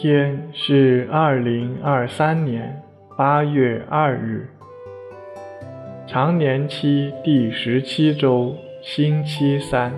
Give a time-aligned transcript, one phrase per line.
[0.00, 2.82] 天是二零二三年
[3.18, 4.48] 八月二日，
[6.06, 9.92] 常年期第十七周，星期三。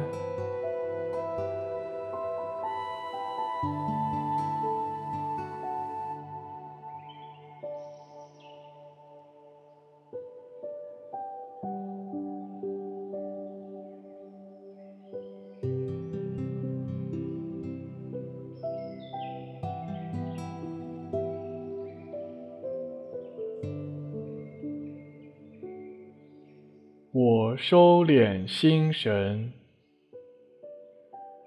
[27.57, 29.53] 收敛心神，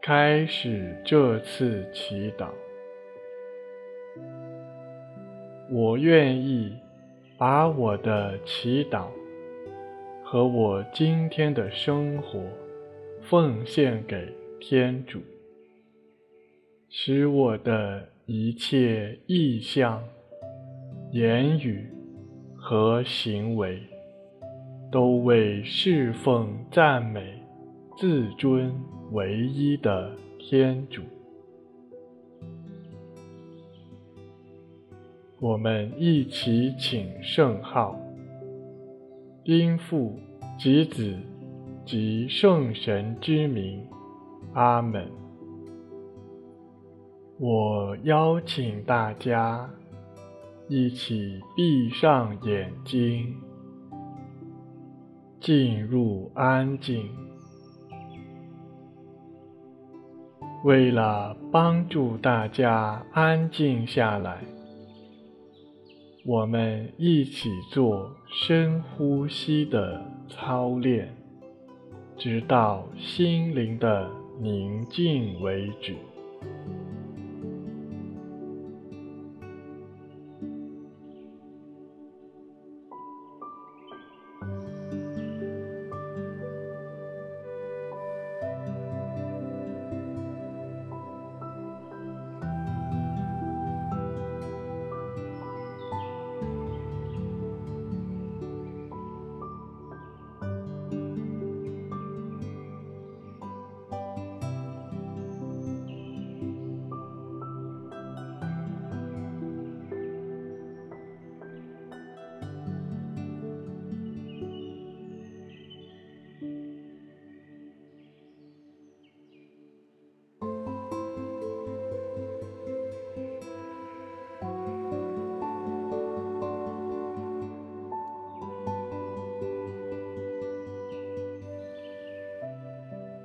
[0.01, 2.49] 开始这次祈祷。
[5.71, 6.75] 我愿意
[7.37, 9.07] 把我的祈祷
[10.23, 12.39] 和我今天的生活
[13.21, 15.19] 奉献给天主，
[16.89, 20.03] 使我的一切意向、
[21.11, 21.89] 言语
[22.55, 23.81] 和行为，
[24.91, 27.41] 都为侍奉、赞美、
[27.97, 28.73] 自尊
[29.11, 31.01] 唯一的天主。
[35.39, 37.99] 我们一起请圣号，
[39.43, 40.17] 因父
[40.57, 41.13] 及子
[41.85, 43.85] 及圣神之名，
[44.53, 45.07] 阿门。
[47.37, 49.69] 我邀请大家
[50.69, 53.35] 一起闭上眼睛。
[55.39, 57.09] 进入安静。
[60.63, 64.43] 为了帮助大家安静下来，
[66.25, 71.15] 我们一起做深呼吸的操练，
[72.17, 74.09] 直到心灵的
[74.41, 75.95] 宁静为止。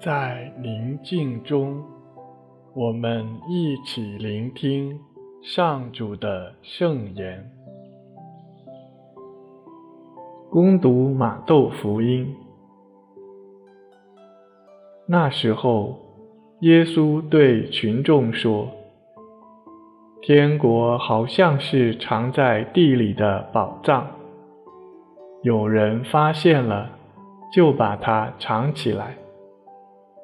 [0.02, 1.84] 在宁静中，
[2.74, 4.98] 我们一起聆听
[5.42, 7.50] 上主的圣言。
[10.48, 12.34] 恭读马窦福音。
[15.06, 15.98] 那时候，
[16.60, 18.68] 耶稣对群众说
[20.22, 24.06] ：“天国好像是藏在地里的宝藏，
[25.42, 26.88] 有人发现了，
[27.52, 29.14] 就把它藏起来。”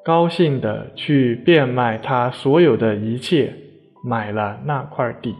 [0.07, 3.53] 高兴地去变卖他所有的一切，
[4.01, 5.35] 买了那块地。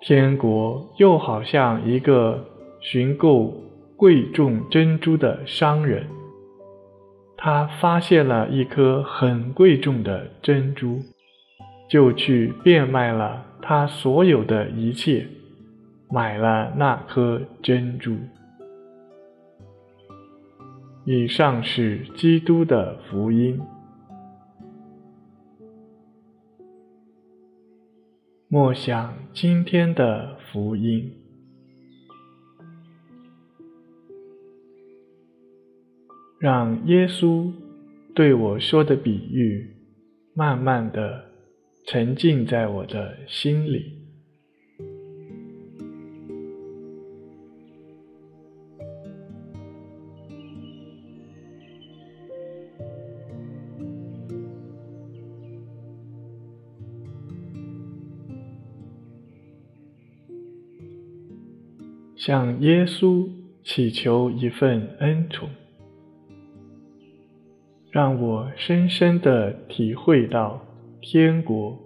[0.00, 2.44] 天国又好像一个
[2.78, 3.52] 寻购
[3.96, 6.06] 贵重珍珠的商人，
[7.36, 11.00] 他发现了一颗很贵重的珍珠，
[11.90, 15.26] 就去变卖了他所有的一切，
[16.08, 18.16] 买了那颗珍珠。
[21.08, 23.60] 以上是基督的福音。
[28.48, 31.12] 默想今天的福音，
[36.40, 37.52] 让耶稣
[38.12, 39.76] 对我说的比喻，
[40.34, 41.26] 慢慢的
[41.86, 44.05] 沉浸在我的心里。
[62.26, 63.24] 向耶稣
[63.62, 65.48] 祈求一份恩宠，
[67.92, 70.60] 让我深深地体会到
[71.00, 71.78] 天国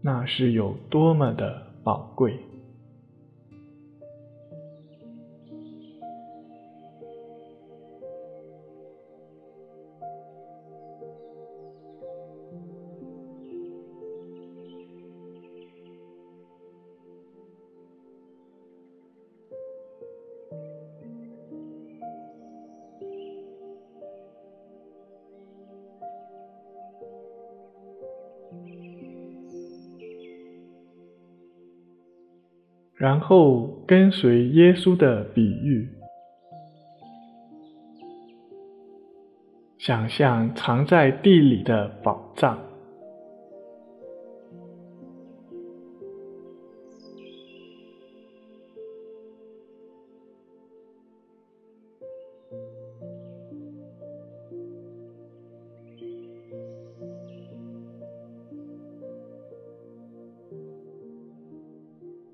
[0.00, 2.32] 那是有多么的宝贵。
[32.98, 35.88] 然后跟随耶稣的比喻，
[39.78, 42.67] 想象藏在地里的宝藏。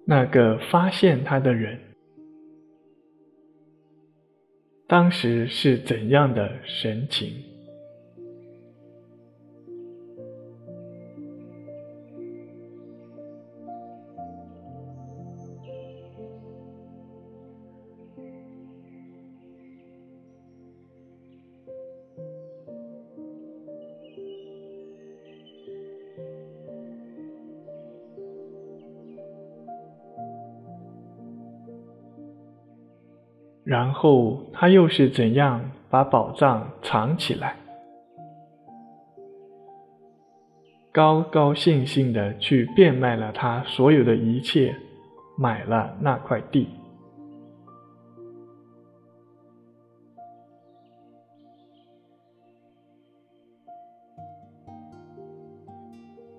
[0.07, 1.81] 那个发现他的人，
[4.87, 7.54] 当时是怎样的神情？
[33.65, 37.57] 然后他又是怎样把宝藏藏起来，
[40.93, 44.77] 高高兴兴的去变卖了他所有的一切，
[45.39, 46.69] 买了那块地，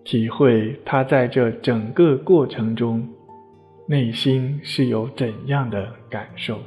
[0.04, 3.10] 体会他在这整个过程中，
[3.88, 6.60] 内心是有怎样的感受。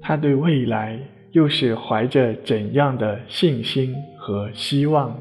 [0.00, 0.98] 他对未来
[1.32, 5.16] 又是怀着怎样的信心和希望？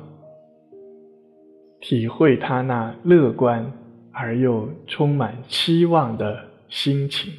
[1.81, 3.71] 体会他那乐观
[4.11, 6.37] 而又充满期望的
[6.67, 7.31] 心情。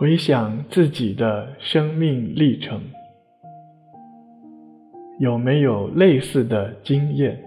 [0.00, 2.80] 回想自己的生命历程，
[5.18, 7.38] 有没有类似的经验？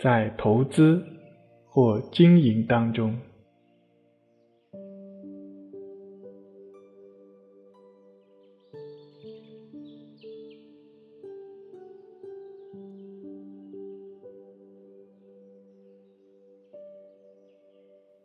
[0.00, 1.00] 在投资
[1.68, 3.16] 或经营当中。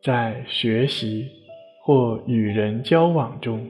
[0.05, 1.27] 在学习
[1.81, 3.67] 或与人交往中，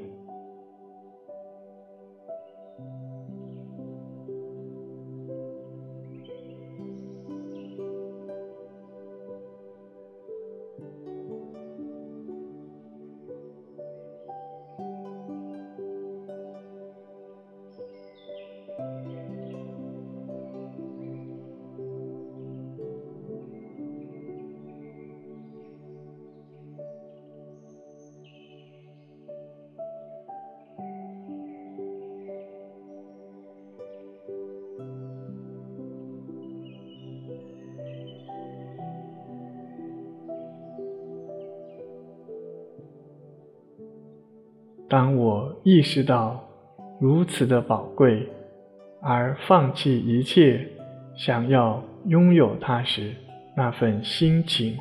[44.95, 46.41] 当我意识到
[47.01, 48.25] 如此的宝贵，
[49.01, 50.65] 而放弃一切
[51.17, 53.13] 想要拥有它时，
[53.57, 54.77] 那份心情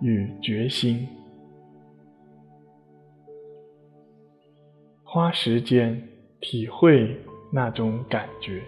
[0.00, 1.06] 与决心，
[5.02, 6.02] 花时间
[6.40, 7.14] 体会
[7.52, 8.62] 那种感觉。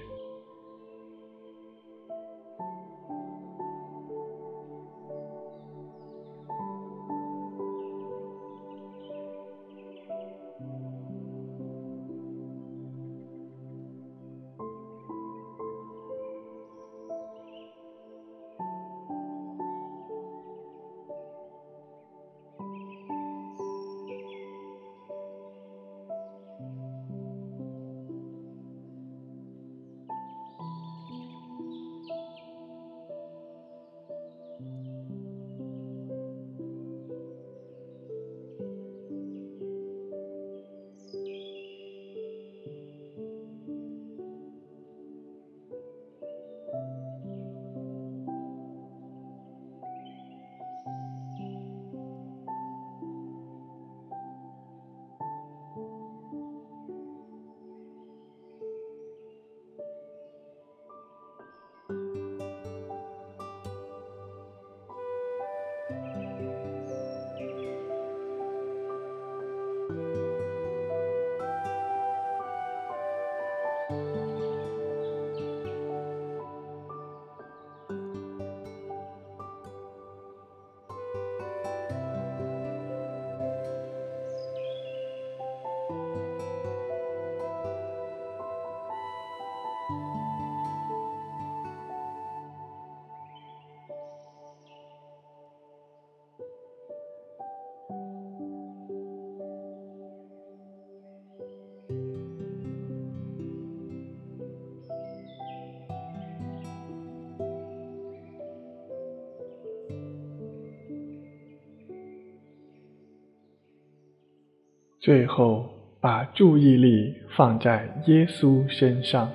[115.07, 115.65] 最后，
[116.01, 119.31] 把注意力放在耶稣身上，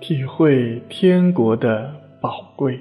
[0.00, 2.80] 体会天国的宝贵。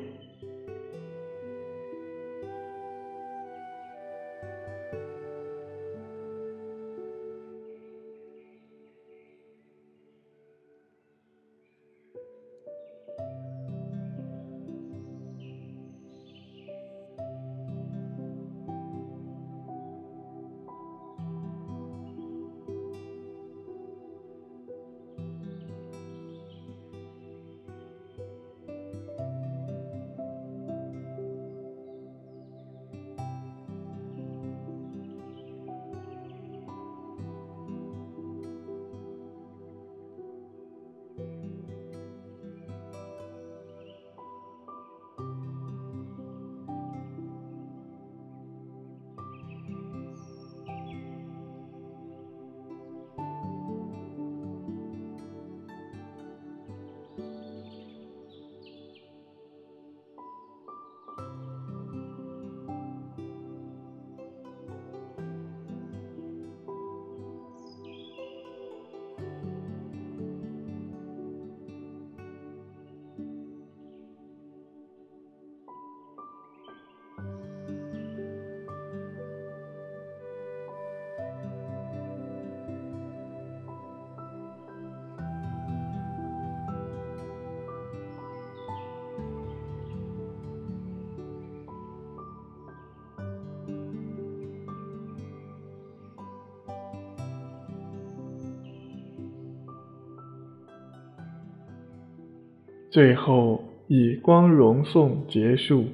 [102.91, 105.86] 最后以光荣颂结束，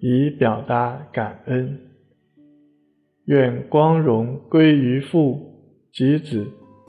[0.00, 1.78] 以表达感恩。
[3.26, 5.52] 愿光荣归于父
[5.92, 6.46] 及子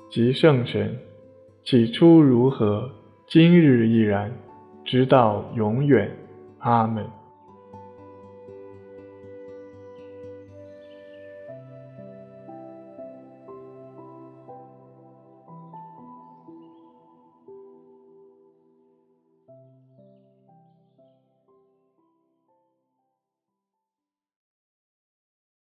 [0.10, 0.96] 及圣神，
[1.66, 2.90] 起初如何，
[3.28, 4.32] 今日亦然，
[4.86, 6.10] 直到永远。
[6.60, 7.19] 阿门。